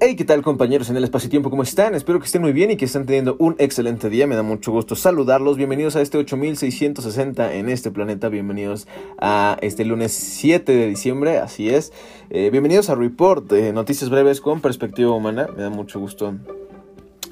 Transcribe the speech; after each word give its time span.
Hey, 0.00 0.14
¿qué 0.14 0.24
tal 0.24 0.42
compañeros 0.42 0.90
en 0.90 0.96
el 0.96 1.02
espacio 1.02 1.28
tiempo? 1.28 1.50
¿Cómo 1.50 1.64
están? 1.64 1.96
Espero 1.96 2.20
que 2.20 2.26
estén 2.26 2.40
muy 2.40 2.52
bien 2.52 2.70
y 2.70 2.76
que 2.76 2.84
estén 2.84 3.04
teniendo 3.04 3.34
un 3.40 3.56
excelente 3.58 4.08
día. 4.08 4.28
Me 4.28 4.36
da 4.36 4.44
mucho 4.44 4.70
gusto 4.70 4.94
saludarlos. 4.94 5.56
Bienvenidos 5.56 5.96
a 5.96 6.02
este 6.02 6.18
8660 6.18 7.54
en 7.54 7.68
este 7.68 7.90
planeta. 7.90 8.28
Bienvenidos 8.28 8.86
a 9.18 9.58
este 9.60 9.84
lunes 9.84 10.12
7 10.12 10.70
de 10.70 10.86
diciembre. 10.86 11.38
Así 11.38 11.68
es. 11.68 11.92
Eh, 12.30 12.50
bienvenidos 12.50 12.90
a 12.90 12.94
Report, 12.94 13.50
de 13.50 13.72
noticias 13.72 14.08
breves 14.08 14.40
con 14.40 14.60
perspectiva 14.60 15.10
humana. 15.10 15.48
Me 15.56 15.64
da 15.64 15.70
mucho 15.70 15.98
gusto 15.98 16.32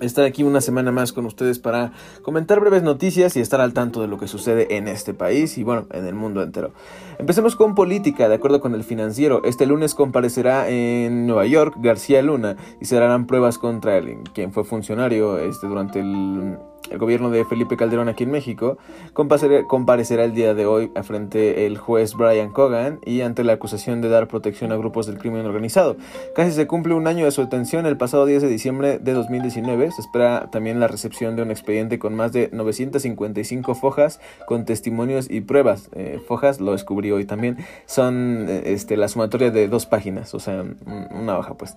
estar 0.00 0.24
aquí 0.24 0.42
una 0.42 0.60
semana 0.60 0.92
más 0.92 1.12
con 1.12 1.26
ustedes 1.26 1.58
para 1.58 1.92
comentar 2.22 2.60
breves 2.60 2.82
noticias 2.82 3.36
y 3.36 3.40
estar 3.40 3.60
al 3.60 3.72
tanto 3.72 4.00
de 4.00 4.08
lo 4.08 4.18
que 4.18 4.28
sucede 4.28 4.76
en 4.76 4.88
este 4.88 5.14
país 5.14 5.58
y 5.58 5.64
bueno, 5.64 5.86
en 5.92 6.06
el 6.06 6.14
mundo 6.14 6.42
entero. 6.42 6.72
Empecemos 7.18 7.56
con 7.56 7.74
política, 7.74 8.28
de 8.28 8.34
acuerdo 8.34 8.60
con 8.60 8.74
el 8.74 8.84
financiero. 8.84 9.42
Este 9.44 9.66
lunes 9.66 9.94
comparecerá 9.94 10.68
en 10.68 11.26
Nueva 11.26 11.46
York 11.46 11.74
García 11.78 12.22
Luna 12.22 12.56
y 12.80 12.84
se 12.84 12.96
harán 12.96 13.26
pruebas 13.26 13.58
contra 13.58 13.96
él, 13.96 14.18
quien 14.34 14.52
fue 14.52 14.64
funcionario 14.64 15.38
este, 15.38 15.66
durante 15.66 16.00
el 16.00 16.58
el 16.90 16.98
gobierno 16.98 17.30
de 17.30 17.44
Felipe 17.44 17.76
Calderón 17.76 18.08
aquí 18.08 18.24
en 18.24 18.30
México, 18.30 18.78
comparecerá 19.12 20.24
el 20.24 20.34
día 20.34 20.54
de 20.54 20.66
hoy 20.66 20.92
frente 21.02 21.66
el 21.66 21.78
juez 21.78 22.14
Brian 22.14 22.52
Cogan 22.52 23.00
y 23.04 23.20
ante 23.20 23.44
la 23.44 23.54
acusación 23.54 24.00
de 24.00 24.08
dar 24.08 24.28
protección 24.28 24.72
a 24.72 24.76
grupos 24.76 25.06
del 25.06 25.18
crimen 25.18 25.46
organizado. 25.46 25.96
Casi 26.34 26.52
se 26.52 26.66
cumple 26.66 26.94
un 26.94 27.06
año 27.06 27.24
de 27.24 27.30
su 27.30 27.42
detención 27.42 27.86
el 27.86 27.96
pasado 27.96 28.26
10 28.26 28.42
de 28.42 28.48
diciembre 28.48 28.98
de 28.98 29.12
2019. 29.12 29.90
Se 29.92 30.00
espera 30.00 30.50
también 30.50 30.80
la 30.80 30.88
recepción 30.88 31.36
de 31.36 31.42
un 31.42 31.50
expediente 31.50 31.98
con 31.98 32.14
más 32.14 32.32
de 32.32 32.50
955 32.52 33.74
fojas 33.74 34.20
con 34.46 34.64
testimonios 34.64 35.30
y 35.30 35.40
pruebas. 35.40 35.90
Eh, 35.94 36.20
fojas, 36.26 36.60
lo 36.60 36.72
descubrí 36.72 37.10
hoy 37.10 37.24
también, 37.24 37.58
son 37.86 38.46
eh, 38.48 38.62
este, 38.66 38.96
la 38.96 39.08
sumatoria 39.08 39.50
de 39.50 39.68
dos 39.68 39.86
páginas, 39.86 40.34
o 40.34 40.40
sea, 40.40 40.64
una 41.10 41.38
hoja 41.38 41.54
pues. 41.54 41.76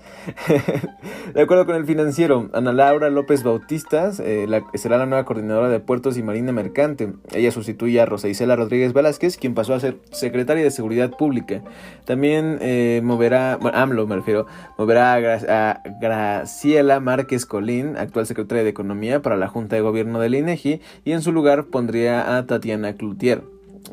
de 1.33 1.41
acuerdo 1.41 1.65
con 1.65 1.75
el 1.75 1.85
financiero, 1.85 2.49
Ana 2.53 2.73
Laura 2.73 3.09
López 3.09 3.43
Bautistas 3.43 4.19
eh, 4.19 4.45
la, 4.47 4.63
será 4.73 4.98
la 4.99 5.05
nueva 5.05 5.25
coordinadora 5.25 5.69
de 5.69 5.79
puertos 5.79 6.17
y 6.17 6.23
marina 6.23 6.51
mercante. 6.51 7.13
Ella 7.33 7.51
sustituye 7.51 7.99
a 7.99 8.05
Rosa 8.05 8.27
Isela 8.27 8.55
Rodríguez 8.55 8.93
Velázquez, 8.93 9.37
quien 9.37 9.53
pasó 9.53 9.73
a 9.73 9.79
ser 9.79 9.97
secretaria 10.11 10.63
de 10.63 10.71
Seguridad 10.71 11.09
Pública. 11.11 11.63
También 12.05 12.59
eh, 12.61 13.01
moverá, 13.03 13.57
bueno, 13.59 13.77
AMLO 13.77 14.07
me 14.07 14.15
refiero, 14.15 14.45
moverá 14.77 15.13
a, 15.15 15.81
Graciela 15.99 16.99
Márquez 16.99 17.45
Colín, 17.45 17.97
actual 17.97 18.25
secretaria 18.25 18.63
de 18.63 18.69
Economía 18.69 19.21
para 19.21 19.37
la 19.37 19.47
Junta 19.47 19.75
de 19.75 19.81
Gobierno 19.81 20.19
del 20.19 20.35
INEGI, 20.35 20.81
y 21.05 21.11
en 21.11 21.21
su 21.21 21.31
lugar 21.31 21.65
pondría 21.65 22.37
a 22.37 22.45
Tatiana 22.45 22.93
Cloutier. 22.93 23.43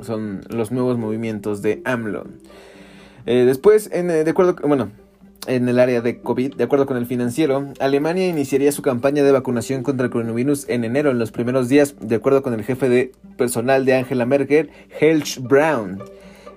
Son 0.02 0.42
los 0.48 0.72
nuevos 0.72 0.98
movimientos 0.98 1.62
de 1.62 1.80
AMLO. 1.84 2.24
Eh, 3.24 3.44
después, 3.46 3.90
eh, 3.92 4.02
de 4.02 4.30
acuerdo, 4.30 4.56
bueno, 4.66 4.90
en 5.46 5.68
el 5.68 5.78
área 5.78 6.00
de 6.00 6.20
COVID. 6.20 6.54
De 6.54 6.64
acuerdo 6.64 6.86
con 6.86 6.96
el 6.96 7.06
financiero, 7.06 7.72
Alemania 7.80 8.28
iniciaría 8.28 8.72
su 8.72 8.82
campaña 8.82 9.22
de 9.22 9.32
vacunación 9.32 9.82
contra 9.82 10.06
el 10.06 10.12
coronavirus 10.12 10.68
en 10.68 10.84
enero, 10.84 11.10
en 11.10 11.18
los 11.18 11.32
primeros 11.32 11.68
días, 11.68 11.94
de 12.00 12.16
acuerdo 12.16 12.42
con 12.42 12.54
el 12.54 12.64
jefe 12.64 12.88
de 12.88 13.12
personal 13.36 13.84
de 13.84 13.94
Angela 13.94 14.26
Merkel, 14.26 14.70
Helge 15.00 15.40
Brown. 15.40 16.02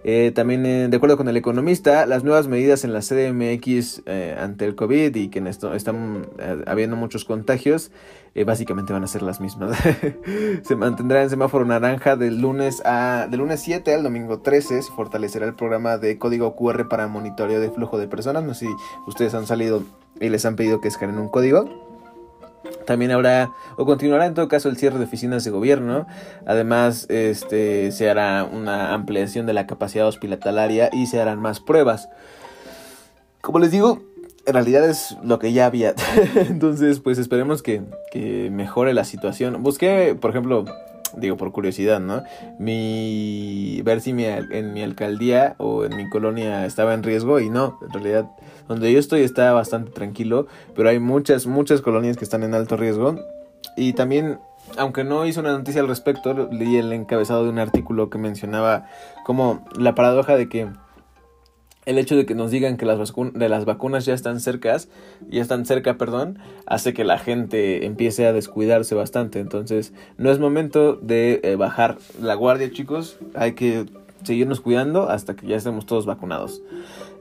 Eh, 0.03 0.31
también, 0.33 0.65
eh, 0.65 0.87
de 0.87 0.95
acuerdo 0.95 1.17
con 1.17 1.27
el 1.27 1.37
economista, 1.37 2.05
las 2.05 2.23
nuevas 2.23 2.47
medidas 2.47 2.83
en 2.83 2.93
la 2.93 3.01
CDMX 3.01 4.03
eh, 4.05 4.35
ante 4.39 4.65
el 4.65 4.75
COVID 4.75 5.15
y 5.15 5.29
que 5.29 5.39
en 5.39 5.47
esto 5.47 5.73
están 5.73 6.27
habiendo 6.65 6.95
muchos 6.95 7.25
contagios, 7.25 7.91
básicamente 8.45 8.93
van 8.93 9.03
a 9.03 9.07
ser 9.07 9.21
las 9.21 9.41
mismas. 9.41 9.77
se 10.63 10.75
mantendrá 10.77 11.21
en 11.23 11.29
semáforo 11.29 11.65
naranja 11.65 12.15
del 12.15 12.39
lunes, 12.39 12.81
a, 12.85 13.27
del 13.29 13.41
lunes 13.41 13.59
7 13.61 13.93
al 13.93 14.03
domingo 14.03 14.39
13. 14.39 14.81
Se 14.81 14.91
fortalecerá 14.91 15.45
el 15.45 15.55
programa 15.55 15.97
de 15.97 16.17
código 16.17 16.55
QR 16.55 16.87
para 16.87 17.07
monitoreo 17.07 17.59
de 17.59 17.69
flujo 17.69 17.97
de 17.97 18.07
personas. 18.07 18.43
No 18.43 18.53
sé 18.53 18.67
si 18.67 18.71
ustedes 19.07 19.33
han 19.33 19.45
salido 19.45 19.83
y 20.21 20.29
les 20.29 20.45
han 20.45 20.55
pedido 20.55 20.79
que 20.79 20.87
escaneen 20.87 21.19
un 21.19 21.27
código. 21.27 21.88
También 22.89 23.11
habrá, 23.11 23.51
o 23.77 23.85
continuará 23.85 24.25
en 24.25 24.33
todo 24.33 24.47
caso, 24.47 24.67
el 24.67 24.75
cierre 24.75 24.97
de 24.97 25.03
oficinas 25.03 25.43
de 25.43 25.51
gobierno. 25.51 26.07
Además, 26.47 27.05
este, 27.11 27.91
se 27.91 28.09
hará 28.09 28.43
una 28.51 28.95
ampliación 28.95 29.45
de 29.45 29.53
la 29.53 29.67
capacidad 29.67 30.07
hospitalaria 30.07 30.89
y 30.91 31.05
se 31.05 31.21
harán 31.21 31.39
más 31.39 31.59
pruebas. 31.59 32.09
Como 33.41 33.59
les 33.59 33.69
digo, 33.69 34.01
en 34.47 34.53
realidad 34.55 34.89
es 34.89 35.15
lo 35.21 35.37
que 35.37 35.53
ya 35.53 35.67
había. 35.67 35.93
Entonces, 36.35 36.99
pues 36.99 37.19
esperemos 37.19 37.61
que, 37.61 37.83
que 38.11 38.49
mejore 38.51 38.95
la 38.95 39.03
situación. 39.03 39.61
Busqué, 39.61 40.17
por 40.19 40.31
ejemplo, 40.31 40.65
digo 41.17 41.37
por 41.37 41.51
curiosidad, 41.51 41.99
¿no? 41.99 42.23
Mi 42.57 43.81
ver 43.83 44.01
si 44.01 44.13
mi, 44.13 44.25
en 44.25 44.73
mi 44.73 44.83
alcaldía 44.83 45.55
o 45.57 45.85
en 45.85 45.95
mi 45.95 46.09
colonia 46.09 46.65
estaba 46.65 46.93
en 46.93 47.03
riesgo 47.03 47.39
y 47.39 47.49
no, 47.49 47.79
en 47.81 47.89
realidad 47.91 48.29
donde 48.67 48.91
yo 48.91 48.99
estoy 48.99 49.21
está 49.21 49.51
bastante 49.53 49.91
tranquilo, 49.91 50.47
pero 50.75 50.89
hay 50.89 50.99
muchas 50.99 51.47
muchas 51.47 51.81
colonias 51.81 52.17
que 52.17 52.23
están 52.23 52.43
en 52.43 52.53
alto 52.53 52.77
riesgo 52.77 53.15
y 53.75 53.93
también 53.93 54.39
aunque 54.77 55.03
no 55.03 55.25
hizo 55.25 55.39
una 55.39 55.51
noticia 55.51 55.81
al 55.81 55.87
respecto, 55.87 56.49
leí 56.51 56.77
el 56.77 56.93
encabezado 56.93 57.43
de 57.43 57.49
un 57.49 57.59
artículo 57.59 58.09
que 58.09 58.17
mencionaba 58.17 58.85
como 59.25 59.65
la 59.75 59.95
paradoja 59.95 60.35
de 60.35 60.47
que 60.47 60.67
el 61.89 61.97
hecho 61.97 62.15
de 62.15 62.27
que 62.27 62.35
nos 62.35 62.51
digan 62.51 62.77
que 62.77 62.85
las, 62.85 63.13
de 63.33 63.49
las 63.49 63.65
vacunas 63.65 64.05
ya 64.05 64.13
están 64.13 64.39
cercas, 64.39 64.89
ya 65.27 65.41
están 65.41 65.65
cerca, 65.65 65.97
perdón, 65.97 66.37
hace 66.67 66.93
que 66.93 67.03
la 67.03 67.17
gente 67.17 67.83
empiece 67.87 68.27
a 68.27 68.31
descuidarse 68.31 68.93
bastante. 68.93 69.39
Entonces, 69.39 69.91
no 70.17 70.29
es 70.29 70.37
momento 70.37 70.97
de 70.97 71.39
eh, 71.41 71.55
bajar 71.55 71.97
la 72.21 72.35
guardia, 72.35 72.71
chicos. 72.71 73.17
Hay 73.33 73.53
que 73.53 73.87
seguirnos 74.23 74.61
cuidando 74.61 75.09
hasta 75.09 75.35
que 75.35 75.47
ya 75.47 75.55
estemos 75.55 75.87
todos 75.87 76.05
vacunados. 76.05 76.61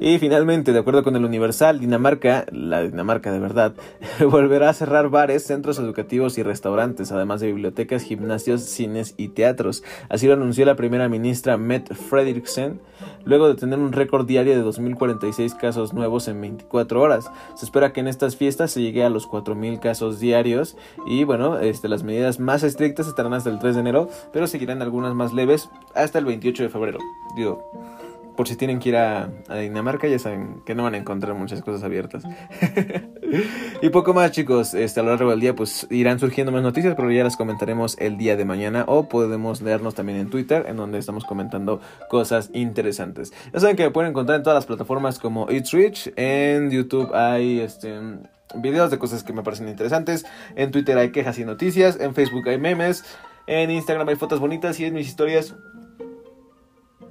Y 0.00 0.18
finalmente, 0.18 0.72
de 0.72 0.78
acuerdo 0.78 1.02
con 1.02 1.16
el 1.16 1.24
Universal, 1.24 1.80
Dinamarca, 1.80 2.46
la 2.52 2.82
Dinamarca 2.82 3.32
de 3.32 3.40
verdad, 3.40 3.74
volverá 4.30 4.70
a 4.70 4.74
cerrar 4.74 5.08
bares, 5.10 5.44
centros 5.44 5.78
educativos 5.80 6.38
y 6.38 6.44
restaurantes, 6.44 7.10
además 7.10 7.40
de 7.40 7.48
bibliotecas, 7.48 8.02
gimnasios, 8.02 8.62
cines 8.62 9.14
y 9.16 9.28
teatros. 9.28 9.82
Así 10.08 10.28
lo 10.28 10.34
anunció 10.34 10.64
la 10.66 10.76
primera 10.76 11.08
ministra 11.08 11.56
Mette 11.56 11.94
Frederiksen, 11.94 12.80
luego 13.24 13.48
de 13.48 13.56
tener 13.56 13.80
un 13.80 13.92
récord 13.92 14.24
diario 14.24 14.54
de 14.54 14.64
2.046 14.64 15.56
casos 15.56 15.92
nuevos 15.92 16.28
en 16.28 16.40
24 16.40 17.00
horas. 17.00 17.30
Se 17.56 17.64
espera 17.64 17.92
que 17.92 17.98
en 17.98 18.06
estas 18.06 18.36
fiestas 18.36 18.70
se 18.70 18.82
llegue 18.82 19.04
a 19.04 19.10
los 19.10 19.28
4.000 19.28 19.80
casos 19.80 20.20
diarios 20.20 20.76
y 21.06 21.24
bueno, 21.24 21.58
este, 21.58 21.88
las 21.88 22.04
medidas 22.04 22.38
más 22.38 22.62
estrictas 22.62 23.08
estarán 23.08 23.34
hasta 23.34 23.50
el 23.50 23.58
3 23.58 23.74
de 23.74 23.80
enero, 23.80 24.08
pero 24.32 24.46
seguirán 24.46 24.80
algunas 24.80 25.14
más 25.14 25.32
leves 25.32 25.70
hasta 25.96 26.20
el 26.20 26.24
28 26.24 26.62
de 26.62 26.68
febrero. 26.68 26.98
Digo, 27.36 27.68
por 28.38 28.46
si 28.46 28.54
tienen 28.54 28.78
que 28.78 28.90
ir 28.90 28.96
a, 28.96 29.32
Dinamarca, 29.60 30.06
ya 30.06 30.16
saben 30.20 30.62
que 30.64 30.76
no 30.76 30.84
van 30.84 30.94
a 30.94 30.98
encontrar 30.98 31.34
muchas 31.34 31.60
cosas 31.60 31.82
abiertas. 31.82 32.22
y 33.82 33.88
poco 33.88 34.14
más, 34.14 34.30
chicos. 34.30 34.74
Este, 34.74 35.00
a 35.00 35.02
lo 35.02 35.08
largo 35.08 35.30
del 35.30 35.40
día, 35.40 35.56
pues 35.56 35.88
irán 35.90 36.20
surgiendo 36.20 36.52
más 36.52 36.62
noticias, 36.62 36.94
pero 36.94 37.10
ya 37.10 37.24
las 37.24 37.36
comentaremos 37.36 37.96
el 37.98 38.16
día 38.16 38.36
de 38.36 38.44
mañana. 38.44 38.84
O 38.86 39.08
podemos 39.08 39.60
leernos 39.60 39.96
también 39.96 40.20
en 40.20 40.30
Twitter, 40.30 40.66
en 40.68 40.76
donde 40.76 41.00
estamos 41.00 41.24
comentando 41.24 41.80
cosas 42.08 42.50
interesantes. 42.52 43.32
Ya 43.52 43.58
saben 43.58 43.74
que 43.74 43.82
me 43.82 43.90
pueden 43.90 44.10
encontrar 44.10 44.36
en 44.36 44.44
todas 44.44 44.56
las 44.56 44.66
plataformas 44.66 45.18
como 45.18 45.50
It's 45.50 45.72
Rich. 45.72 46.12
En 46.14 46.70
YouTube 46.70 47.12
hay 47.16 47.58
este 47.58 47.98
videos 48.54 48.92
de 48.92 49.00
cosas 49.00 49.24
que 49.24 49.32
me 49.32 49.42
parecen 49.42 49.68
interesantes. 49.68 50.24
En 50.54 50.70
Twitter 50.70 50.96
hay 50.96 51.10
quejas 51.10 51.40
y 51.40 51.44
noticias. 51.44 51.98
En 51.98 52.14
Facebook 52.14 52.48
hay 52.48 52.58
memes. 52.58 53.02
En 53.48 53.72
Instagram 53.72 54.08
hay 54.08 54.14
fotos 54.14 54.38
bonitas 54.38 54.78
y 54.78 54.84
en 54.84 54.94
mis 54.94 55.08
historias 55.08 55.56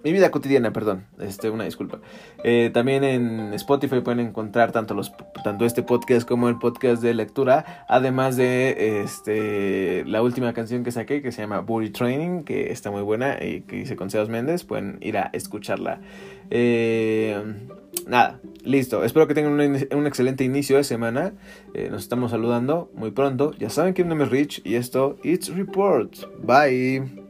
mi 0.07 0.13
vida 0.13 0.31
cotidiana, 0.31 0.71
perdón, 0.71 1.05
este, 1.19 1.49
una 1.49 1.65
disculpa. 1.65 1.99
Eh, 2.45 2.71
también 2.73 3.03
en 3.03 3.53
Spotify 3.55 3.99
pueden 3.99 4.21
encontrar 4.21 4.71
tanto, 4.71 4.93
los, 4.93 5.11
tanto 5.43 5.65
este 5.65 5.83
podcast 5.83 6.25
como 6.25 6.47
el 6.47 6.57
podcast 6.59 7.03
de 7.03 7.13
lectura, 7.13 7.85
además 7.89 8.37
de 8.37 9.01
este, 9.01 10.05
la 10.05 10.21
última 10.21 10.53
canción 10.53 10.85
que 10.85 10.93
saqué 10.93 11.21
que 11.21 11.33
se 11.33 11.41
llama 11.41 11.59
Booty 11.59 11.89
Training, 11.89 12.43
que 12.43 12.71
está 12.71 12.89
muy 12.89 13.01
buena 13.01 13.43
y 13.43 13.63
que 13.63 13.75
dice 13.75 13.97
con 13.97 14.09
Sebas 14.09 14.29
Méndez, 14.29 14.63
pueden 14.63 14.97
ir 15.01 15.17
a 15.17 15.29
escucharla. 15.33 15.99
Eh, 16.51 17.43
nada, 18.07 18.39
listo. 18.63 19.03
Espero 19.03 19.27
que 19.27 19.33
tengan 19.33 19.59
un, 19.59 20.07
excelente 20.07 20.45
inicio 20.45 20.77
de 20.77 20.85
semana. 20.85 21.33
Eh, 21.73 21.89
nos 21.91 22.03
estamos 22.03 22.31
saludando 22.31 22.89
muy 22.95 23.11
pronto. 23.11 23.51
Ya 23.59 23.69
saben 23.69 23.93
que 23.93 24.03
mi 24.03 24.09
nombre 24.09 24.27
es 24.27 24.31
Rich 24.31 24.61
y 24.63 24.75
esto, 24.75 25.17
It's 25.21 25.53
Report. 25.53 26.15
Bye. 26.41 27.26